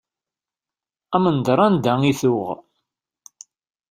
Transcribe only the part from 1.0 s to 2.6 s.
Amendeṛ anda i tuɣ.